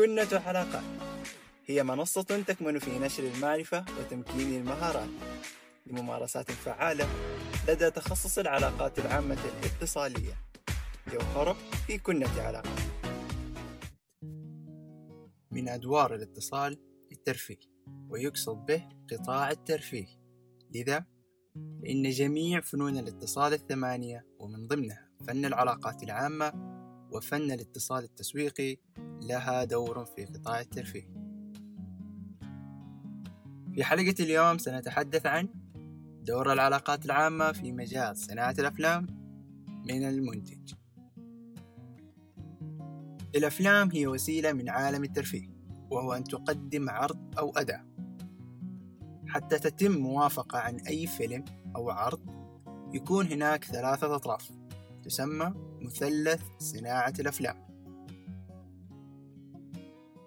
[0.00, 0.84] كنة حلقات
[1.66, 5.08] هي منصة تكمن في نشر المعرفة وتمكين المهارات
[5.86, 7.06] لممارسات فعالة
[7.68, 10.34] لدى تخصص العلاقات العامة الاتصالية.
[11.12, 12.80] جوهره في كنة علاقات
[15.50, 16.78] من أدوار الاتصال
[17.12, 17.60] الترفيه
[18.08, 20.06] ويقصد به قطاع الترفيه.
[20.74, 21.04] لذا
[21.82, 26.52] فإن جميع فنون الاتصال الثمانية ومن ضمنها فن العلاقات العامة
[27.12, 28.76] وفن الاتصال التسويقي
[29.22, 31.20] لها دور في قطاع الترفيه.
[33.74, 35.48] في حلقة اليوم سنتحدث عن
[36.22, 39.06] دور العلاقات العامة في مجال صناعة الأفلام
[39.88, 40.74] من المنتج.
[43.34, 45.48] الأفلام هي وسيلة من عالم الترفيه
[45.90, 47.84] وهو أن تقدم عرض أو أداة.
[49.26, 51.44] حتى تتم موافقة عن أي فيلم
[51.76, 52.20] أو عرض
[52.94, 54.50] يكون هناك ثلاثة أطراف
[55.02, 57.69] تسمى مثلث صناعة الأفلام.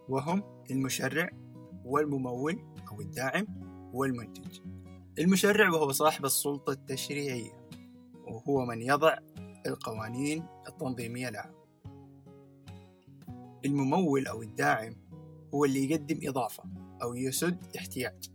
[0.09, 1.30] وهم المشرع
[1.86, 2.59] والممول
[2.91, 3.47] أو الداعم
[3.94, 4.59] والمنتج.
[5.19, 7.67] المشرع وهو صاحب السلطة التشريعية
[8.28, 9.17] وهو من يضع
[9.67, 11.53] القوانين التنظيمية لها.
[13.66, 14.95] الممول أو الداعم
[15.53, 16.63] هو اللي يقدم إضافة
[17.02, 18.30] أو يسد احتياج.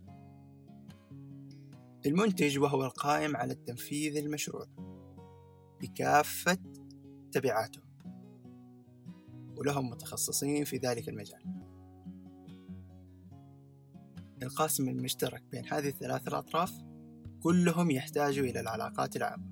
[2.07, 4.67] المنتج وهو القائم على التنفيذ المشروع
[5.81, 6.59] بكافة
[7.33, 7.81] تبعاته
[9.57, 11.58] ولهم متخصصين في ذلك المجال.
[14.43, 16.73] القاسم المشترك بين هذه الثلاث الأطراف
[17.43, 19.51] كلهم يحتاجوا إلى العلاقات العامة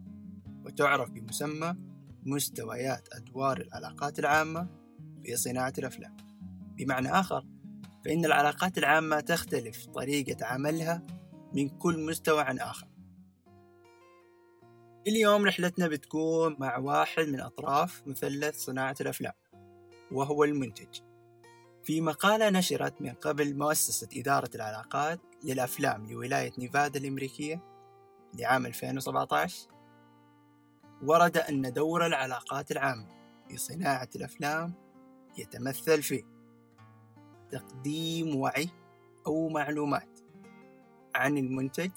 [0.64, 1.74] وتعرف بمسمى
[2.22, 4.68] مستويات أدوار العلاقات العامة
[5.24, 6.16] في صناعة الأفلام.
[6.76, 7.46] بمعنى آخر
[8.04, 11.02] فإن العلاقات العامة تختلف طريقة عملها
[11.52, 12.88] من كل مستوى عن آخر.
[15.06, 19.32] اليوم رحلتنا بتكون مع واحد من أطراف مثلث صناعة الأفلام
[20.12, 21.00] وهو المنتج.
[21.86, 27.62] في مقالة نشرت من قبل مؤسسة إدارة العلاقات للأفلام لولاية نيفادا الأمريكية
[28.34, 29.69] لعام 2017
[31.02, 33.06] ورد أن دور العلاقات العامة
[33.48, 34.75] في صناعة الأفلام
[35.38, 36.25] يتمثل في
[37.50, 38.69] تقديم وعي
[39.26, 40.20] أو معلومات
[41.14, 41.91] عن المنتج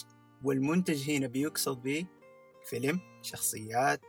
[0.44, 2.06] والمنتج هنا بيقصد به
[2.66, 4.02] فيلم شخصيات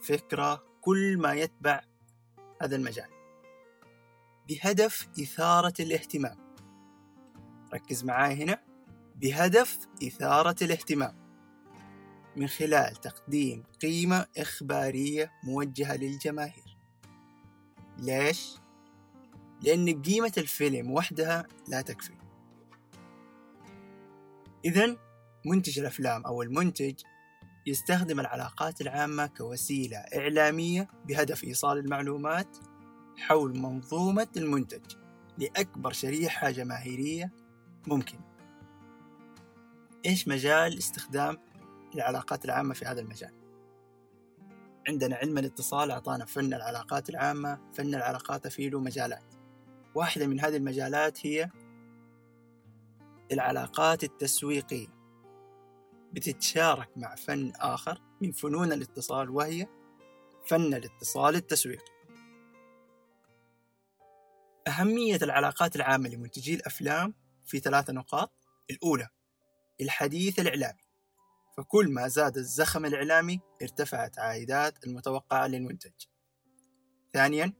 [0.00, 1.80] فكرة كل ما يتبع
[2.62, 3.13] هذا المجال.
[4.48, 6.36] بهدف إثارة الاهتمام.
[7.74, 8.62] ركز معاي هنا.
[9.16, 11.16] بهدف إثارة الاهتمام.
[12.36, 16.78] من خلال تقديم قيمة إخبارية موجهة للجماهير.
[17.98, 18.54] ليش؟
[19.62, 22.14] لأن قيمة الفيلم وحدها لا تكفي.
[24.64, 24.96] إذا
[25.46, 26.94] منتج الأفلام أو المنتج
[27.66, 32.56] يستخدم العلاقات العامة كوسيلة إعلامية بهدف إيصال المعلومات
[33.16, 34.96] حول منظومة المنتج
[35.38, 37.32] لأكبر شريحة جماهيرية
[37.86, 38.18] ممكن.
[40.06, 41.38] إيش مجال استخدام
[41.94, 43.32] العلاقات العامة في هذا المجال؟
[44.88, 49.34] عندنا علم الاتصال أعطانا فن العلاقات العامة فن العلاقات فيه له مجالات
[49.94, 51.50] واحدة من هذه المجالات هي
[53.32, 54.88] العلاقات التسويقية.
[56.12, 59.66] بتتشارك مع فن آخر من فنون الاتصال وهي
[60.46, 61.93] فن الاتصال التسويقي.
[64.68, 67.14] أهمية العلاقات العامة لمنتجي الأفلام
[67.46, 68.32] في ثلاثة نقاط.
[68.70, 69.08] الأولى
[69.80, 70.82] الحديث الإعلامي.
[71.56, 75.92] فكل ما زاد الزخم الإعلامي ارتفعت عائدات المتوقعة للمنتج.
[77.12, 77.52] ثانيا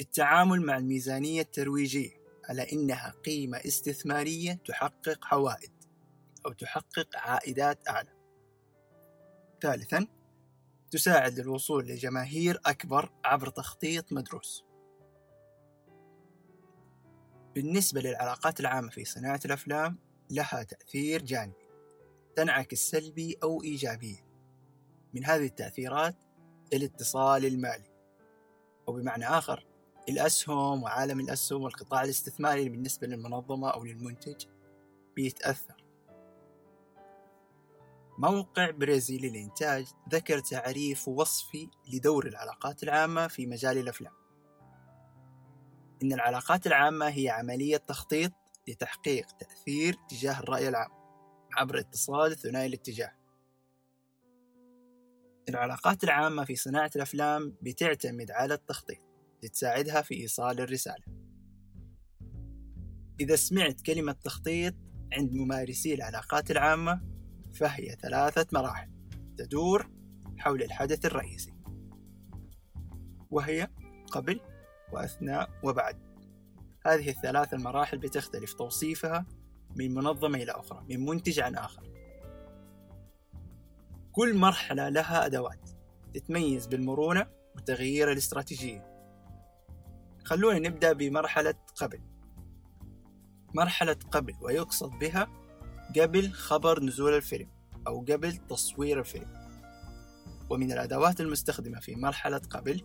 [0.00, 2.10] التعامل مع الميزانية الترويجية
[2.48, 5.72] على إنها قيمة استثمارية تحقق عوائد
[6.46, 8.12] أو تحقق عائدات أعلى.
[9.62, 10.06] ثالثا
[10.90, 14.64] تساعد للوصول لجماهير أكبر عبر تخطيط مدروس.
[17.54, 19.98] بالنسبة للعلاقات العامة في صناعة الأفلام
[20.30, 21.64] لها تأثير جانبي
[22.36, 24.24] تنعكس سلبي أو إيجابيا
[25.14, 26.16] من هذه التأثيرات
[26.72, 27.94] الاتصال المالي.
[28.88, 29.66] أو بمعنى آخر
[30.08, 34.46] الأسهم وعالم الأسهم والقطاع الاستثماري بالنسبة للمنظمة أو للمنتج
[35.16, 35.84] بيتأثر.
[38.18, 44.23] موقع برازيلي للإنتاج ذكر تعريف وصفي لدور العلاقات العامة في مجال الأفلام.
[46.04, 48.32] إن العلاقات العامة هي عملية تخطيط
[48.68, 50.90] لتحقيق تأثير تجاه الرأي العام
[51.56, 53.12] عبر اتصال ثنائي الاتجاه.
[55.48, 58.98] العلاقات العامة في صناعة الأفلام بتعتمد على التخطيط
[59.42, 61.04] لتساعدها في إيصال الرسالة.
[63.20, 64.74] إذا سمعت كلمة تخطيط
[65.12, 67.00] عند ممارسي العلاقات العامة
[67.54, 68.90] فهي ثلاثة مراحل
[69.38, 69.90] تدور
[70.38, 71.54] حول الحدث الرئيسي
[73.30, 73.68] وهي
[74.12, 74.40] قبل
[74.94, 75.96] وأثناء وبعد.
[76.86, 79.26] هذه الثلاث المراحل بتختلف توصيفها
[79.76, 81.82] من منظمة إلى أخرى من منتج عن آخر.
[84.12, 85.70] كل مرحلة لها أدوات
[86.14, 87.26] تتميز بالمرونة
[87.56, 88.94] وتغيير الاستراتيجية.
[90.24, 92.00] خلونا نبدأ بمرحلة قبل.
[93.54, 95.28] مرحلة قبل ويقصد بها
[96.00, 97.48] قبل خبر نزول الفيلم
[97.86, 99.44] أو قبل تصوير الفيلم.
[100.50, 102.82] ومن الأدوات المستخدمة في مرحلة قبل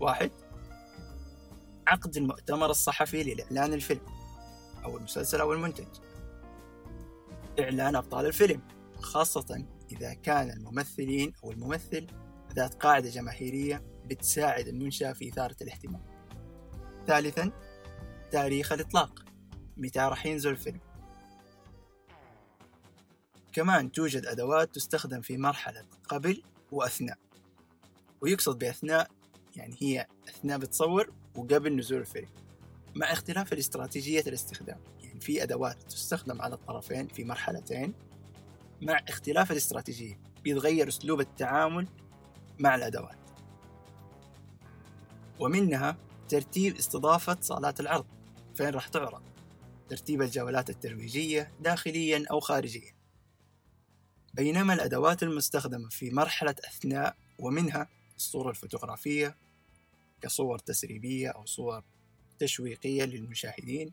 [0.00, 0.30] واحد
[1.88, 4.06] عقد المؤتمر الصحفي لإعلان الفيلم
[4.84, 5.86] أو المسلسل أو المنتج.
[7.60, 8.62] إعلان أبطال الفيلم
[9.00, 12.06] خاصة إذا كان الممثلين أو الممثل
[12.54, 16.04] ذات قاعدة جماهيرية بتساعد المنشأ في إثارة الاهتمام.
[17.06, 17.52] ثالثا
[18.30, 19.24] تاريخ الإطلاق
[19.76, 20.80] متى راح ينزل الفيلم.
[23.52, 26.42] كمان توجد أدوات تستخدم في مرحلة قبل
[26.72, 27.18] وأثناء
[28.20, 29.10] ويقصد بأثناء
[29.58, 32.28] يعني هي أثناء بتصور وقبل نزول الفيلم.
[32.94, 37.94] مع اختلاف الاستراتيجية الاستخدام يعني في أدوات تستخدم على الطرفين في مرحلتين
[38.82, 41.86] مع اختلاف الاستراتيجية بيتغير أسلوب التعامل
[42.58, 43.18] مع الأدوات.
[45.40, 45.96] ومنها
[46.28, 48.06] ترتيب استضافة صالات العرض
[48.54, 49.22] فين راح تعرض؟
[49.88, 52.94] ترتيب الجولات الترويجية داخليا أو خارجيا.
[54.34, 59.36] بينما الأدوات المستخدمة في مرحلة أثناء ومنها الصورة الفوتوغرافية
[60.22, 61.84] كصور تسريبية أو صور
[62.38, 63.92] تشويقية للمشاهدين.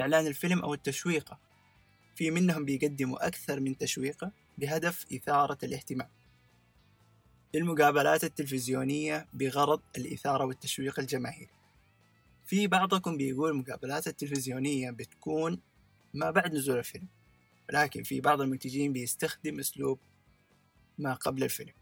[0.00, 1.38] إعلان الفيلم أو التشويقة
[2.16, 6.08] في منهم بيقدموا أكثر من تشويقة بهدف إثارة الاهتمام.
[7.54, 11.52] المقابلات التلفزيونية بغرض الإثارة والتشويق الجماهيري.
[12.46, 15.60] في بعضكم بيقول المقابلات التلفزيونية بتكون
[16.14, 17.08] ما بعد نزول الفيلم
[17.68, 19.98] ولكن في بعض المنتجين بيستخدم أسلوب
[20.98, 21.72] ما قبل الفيلم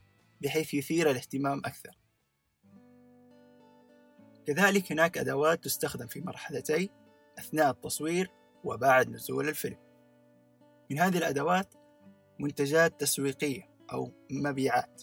[0.41, 2.02] بحيث يثير الاهتمام أكثر.
[4.47, 6.91] كذلك هناك أدوات تستخدم في مرحلتي
[7.39, 8.31] أثناء التصوير
[8.65, 9.79] وبعد نزول الفيلم.
[10.91, 11.75] من هذه الأدوات
[12.39, 15.03] منتجات تسويقية أو مبيعات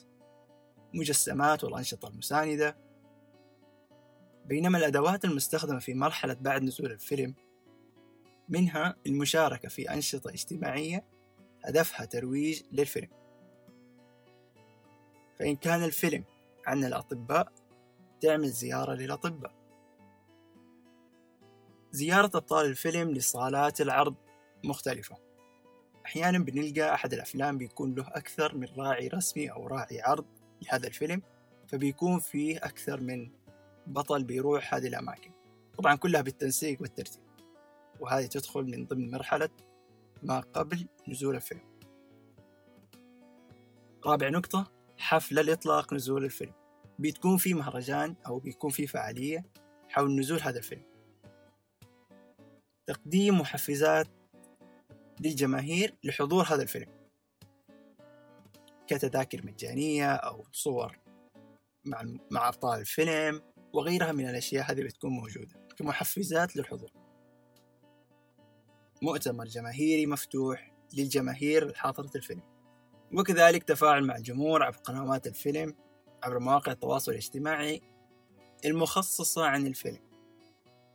[0.94, 2.78] مجسمات والأنشطة المساندة.
[4.46, 7.36] بينما الأدوات المستخدمة في مرحلة بعد نزول الفيلم
[8.50, 11.06] منها المشاركة في أنشطة اجتماعية
[11.64, 13.10] هدفها ترويج للفيلم.
[15.40, 16.24] فإن كان الفيلم
[16.68, 17.52] عن الأطباء
[18.22, 19.52] تعمل زيارة للأطباء.
[21.92, 24.16] زيارة أبطال الفيلم لصالات العرض
[24.64, 25.18] مختلفة.
[26.06, 30.26] أحيانا بنلقى أحد الأفلام بيكون له أكثر من راعي رسمي أو راعي عرض
[30.62, 31.22] لهذا الفيلم
[31.68, 33.32] فبيكون فيه أكثر من
[33.88, 35.32] بطل بيروح هذه الأماكن.
[35.78, 37.24] طبعا كلها بالتنسيق والترتيب
[38.00, 39.50] وهذه تدخل من ضمن مرحلة
[40.24, 41.62] ما قبل نزول الفيلم.
[44.06, 46.59] رابع نقطة حفل الإطلاق نزول الفيلم.
[47.00, 49.46] بتكون في مهرجان أو بيكون في فعالية
[49.90, 50.84] حول نزول هذا الفيلم.
[52.88, 54.08] تقديم محفزات
[55.20, 56.88] للجماهير لحضور هذا الفيلم.
[58.88, 61.00] كتذاكر مجانية أو صور
[61.86, 63.42] مع مع أبطال الفيلم
[63.74, 65.68] وغيرها من الأشياء هذه بتكون موجودة.
[65.78, 66.92] كمحفزات للحضور.
[69.02, 72.42] مؤتمر جماهيري مفتوح للجماهير الحاضرة الفيلم.
[73.14, 75.76] وكذلك تفاعل مع الجمهور عبر قنوات الفيلم
[76.24, 77.82] عبر مواقع التواصل الاجتماعي
[78.66, 80.00] المخصصة عن الفيلم.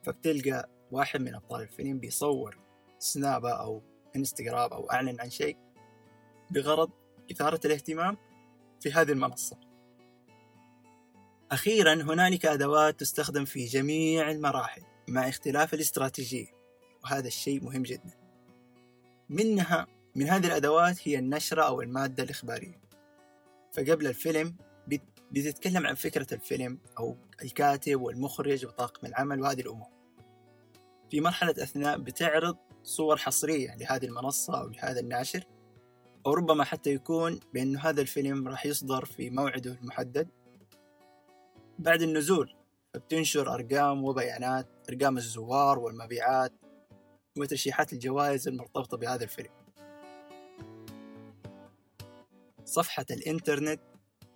[0.03, 2.59] فبتلقى واحد من أبطال الفيلم بيصور
[2.99, 3.83] سنابة أو
[4.17, 5.57] انستغرام أو أعلن عن شيء
[6.51, 6.91] بغرض
[7.31, 8.17] إثارة الاهتمام
[8.81, 9.57] في هذه المنصة.
[11.51, 16.47] أخيرا هنالك أدوات تستخدم في جميع المراحل مع اختلاف الاستراتيجية
[17.05, 18.13] وهذا الشيء مهم جدا.
[19.29, 22.81] منها من هذه الأدوات هي النشرة أو المادة الإخبارية.
[23.73, 24.57] فقبل الفيلم
[25.35, 29.89] بتتكلم عن فكرة الفيلم أو الكاتب والمخرج وطاقم العمل وهذه الأمور.
[31.11, 35.45] في مرحلة أثناء بتعرض صور حصرية لهذه المنصة أو لهذا الناشر
[36.27, 40.29] أو ربما حتى يكون بأنه هذا الفيلم راح يصدر في موعده المحدد.
[41.79, 42.55] بعد النزول
[42.95, 46.53] فبتنشر أرقام وبيانات أرقام الزوار والمبيعات
[47.39, 49.53] وترشيحات الجوائز المرتبطة بهذا الفيلم.
[52.65, 53.81] صفحة الإنترنت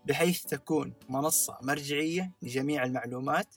[0.05, 3.55] بحيث تكون منصة مرجعية لجميع المعلومات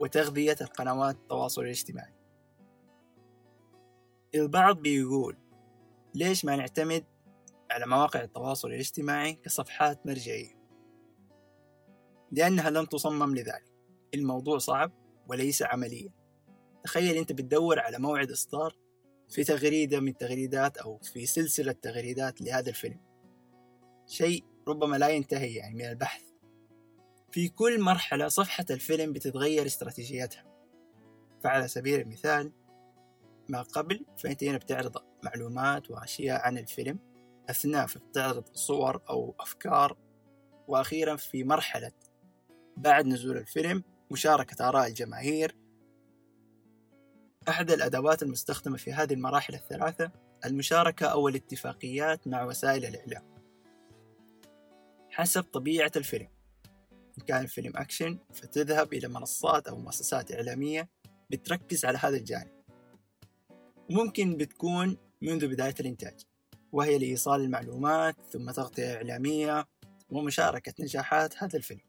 [0.00, 2.14] وتغذية القنوات التواصل الاجتماعي.
[4.34, 5.36] البعض بيقول
[6.14, 7.04] ليش ما نعتمد
[7.70, 10.58] على مواقع التواصل الاجتماعي كصفحات مرجعية؟
[12.32, 13.72] لأنها لم تصمم لذلك.
[14.14, 14.92] الموضوع صعب
[15.28, 16.12] وليس عمليا.
[16.84, 18.76] تخيل أنت بتدور على موعد إصدار
[19.28, 23.00] في تغريدة من تغريدات أو في سلسلة تغريدات لهذا الفيلم.
[24.06, 26.22] شيء ربما لا ينتهي يعني من البحث.
[27.32, 30.44] في كل مرحلة صفحة الفيلم بتتغير استراتيجيتها.
[31.44, 32.52] فعلى سبيل المثال
[33.48, 36.98] ما قبل فأنت هنا بتعرض معلومات وأشياء عن الفيلم
[37.50, 39.96] أثناء بتعرض صور أو أفكار
[40.68, 41.92] وأخيرا في مرحلة
[42.76, 45.56] بعد نزول الفيلم مشاركة آراء الجماهير.
[47.48, 50.10] أحد الأدوات المستخدمة في هذه المراحل الثلاثة
[50.44, 53.33] المشاركة أو الاتفاقيات مع وسائل الإعلام.
[55.14, 56.28] حسب طبيعة الفيلم.
[57.18, 60.88] إن كان الفيلم أكشن فتذهب إلى منصات أو مؤسسات إعلامية
[61.30, 62.52] بتركز على هذا الجانب.
[63.90, 66.20] ممكن بتكون منذ بداية الإنتاج
[66.72, 69.66] وهي لإيصال المعلومات ثم تغطية إعلامية
[70.10, 71.84] ومشاركة نجاحات هذا الفيلم.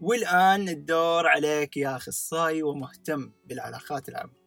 [0.00, 4.38] والآن الدور عليك يا أخصائي ومهتم بالعلاقات العامة.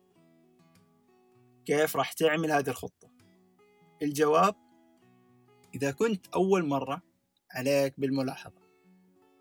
[1.66, 3.12] كيف راح تعمل هذه الخطة؟
[4.02, 4.71] الجواب
[5.76, 7.02] إذا كنت أول مرة
[7.52, 8.62] عليك بالملاحظة.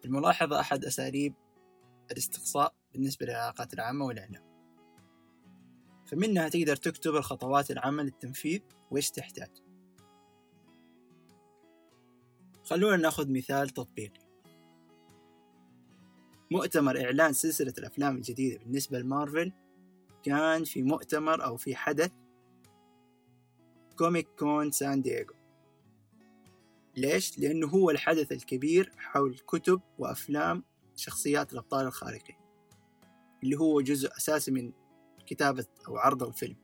[0.05, 1.35] الملاحظة أحد أساليب
[2.11, 4.51] الاستقصاء بالنسبة للعلاقات العامة والإعلام.
[6.07, 8.61] فمنها تقدر تكتب الخطوات العامة للتنفيذ
[8.91, 9.51] وإيش تحتاج.
[12.65, 14.21] خلونا نأخذ مثال تطبيقي.
[16.51, 19.53] مؤتمر إعلان سلسلة الأفلام الجديدة بالنسبة لمارفل
[20.23, 22.13] كان في مؤتمر أو في حدث
[23.99, 25.40] كوميك كون سان دييغو.
[26.97, 30.65] ليش؟ لأنه هو الحدث الكبير حول كتب وأفلام
[30.97, 32.37] شخصيات الأبطال الخارقين
[33.43, 34.73] اللي هو جزء أساسي من
[35.27, 36.57] كتابة أو عرض الفيلم.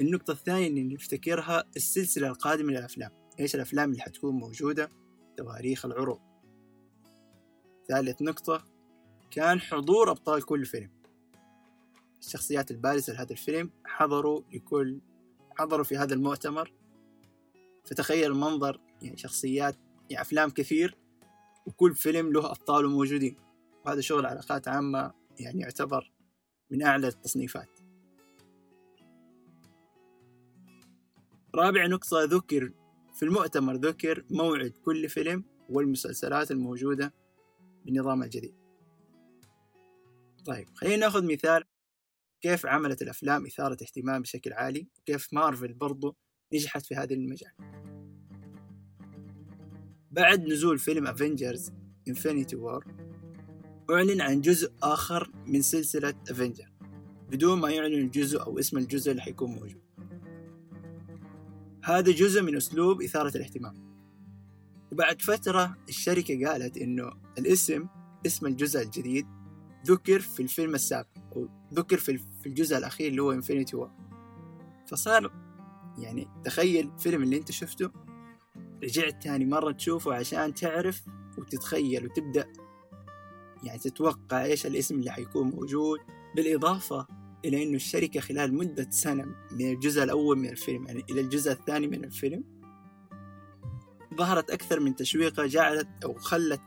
[0.00, 3.10] النقطة الثانية اللي نفتكرها السلسلة القادمة للأفلام.
[3.40, 4.90] إيش الأفلام اللي حتكون موجودة؟
[5.36, 6.20] تواريخ العروض.
[7.88, 8.64] ثالث نقطة
[9.30, 10.90] كان حضور أبطال كل فيلم.
[12.20, 15.00] الشخصيات البارزة لهذا الفيلم حضروا لكل
[15.58, 16.72] حضروا في هذا المؤتمر
[17.84, 19.76] فتخيل المنظر يعني شخصيات
[20.10, 20.96] يعني أفلام كثير
[21.66, 23.36] وكل فيلم له أبطاله موجودين.
[23.86, 26.12] وهذا شغل علاقات عامة يعني يعتبر
[26.70, 27.80] من أعلى التصنيفات.
[31.54, 32.72] رابع نقطة ذكر
[33.14, 37.14] في المؤتمر ذكر موعد كل فيلم والمسلسلات الموجودة
[37.84, 38.54] بالنظام الجديد.
[40.46, 41.64] طيب خلينا ناخذ مثال
[42.40, 46.16] كيف عملت الأفلام إثارة اهتمام بشكل عالي وكيف مارفل برضو
[46.54, 47.52] نجحت في هذا المجال.
[50.10, 51.72] بعد نزول فيلم افنجرز
[52.08, 52.84] انفينيتي وور
[53.90, 56.72] أعلن عن جزء آخر من سلسلة افنجر
[57.30, 59.82] بدون ما يعلن الجزء أو اسم الجزء اللي حيكون موجود.
[61.84, 63.88] هذا جزء من أسلوب إثارة الاهتمام.
[64.92, 67.86] وبعد فترة الشركة قالت إنه الاسم
[68.26, 69.26] اسم الجزء الجديد
[69.86, 73.90] ذكر في الفيلم السابق أو ذكر في الجزء الأخير اللي هو انفينيتي وور
[74.86, 75.32] فصار
[75.98, 77.90] يعني تخيل الفيلم اللي أنت شفته
[78.84, 81.02] رجعت تاني مرة تشوفه عشان تعرف
[81.38, 82.52] وتتخيل وتبدأ.
[83.62, 85.98] يعني تتوقع إيش الاسم اللي حيكون موجود.
[86.36, 87.06] بالإضافة
[87.44, 91.86] إلى أنه الشركة خلال مدة سنة من الجزء الأول من الفيلم يعني إلى الجزء الثاني
[91.86, 92.44] من الفيلم
[94.14, 96.60] ظهرت أكثر من تشويقة جعلت أو خلت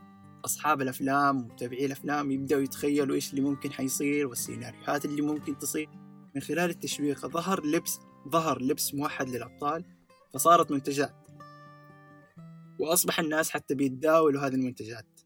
[0.44, 5.88] أصحاب الأفلام ومتابعي الأفلام يبدأوا يتخيلوا إيش اللي ممكن حيصير والسيناريوهات اللي ممكن تصير.
[6.34, 9.84] من خلال التشويق ظهر لبس ظهر لبس موحد للأبطال
[10.34, 11.14] فصارت منتجات.
[12.78, 15.20] وأصبح الناس حتى بيتداولوا هذه المنتجات.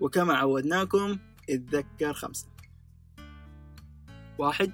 [0.00, 1.18] وكما عودناكم
[1.50, 2.46] اتذكر خمسة.
[4.38, 4.72] واحد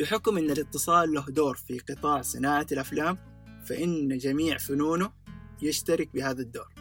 [0.00, 3.18] بحكم أن الاتصال له دور في قطاع صناعة الأفلام
[3.66, 5.12] فإن جميع فنونه
[5.62, 6.74] يشترك بهذا الدور.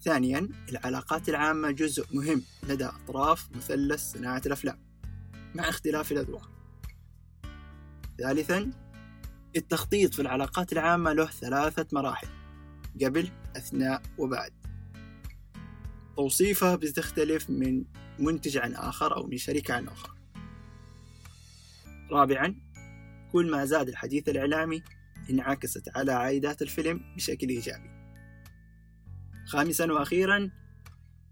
[0.00, 4.78] ثانيا العلاقات العامة جزء مهم لدى أطراف مثلث صناعة الأفلام
[5.54, 6.50] مع اختلاف الأذواق.
[8.18, 8.70] ثالثا
[9.56, 12.28] التخطيط في العلاقات العامة له ثلاثة مراحل
[13.02, 14.52] قبل أثناء وبعد.
[16.16, 17.84] توصيفها بتختلف من
[18.18, 20.12] منتج عن آخر أو من شركة عن أخرى
[22.10, 22.54] رابعا
[23.32, 24.82] كل ما زاد الحديث الإعلامي
[25.30, 27.90] انعكست على عائدات الفيلم بشكل إيجابي.
[29.46, 30.50] خامسا وأخيرا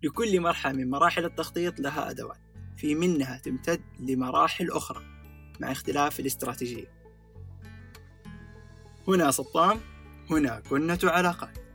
[0.02, 2.38] لكل مرحلة من مراحل التخطيط لها أدوات
[2.76, 5.02] في منها تمتد لمراحل أخرى
[5.60, 6.86] مع اختلاف الاستراتيجية.
[9.08, 9.80] هنا سطام
[10.30, 11.69] هنا كنة علاقات.